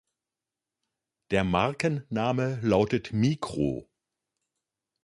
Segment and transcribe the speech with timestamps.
[1.29, 3.87] Der Markenname lautet "Micro".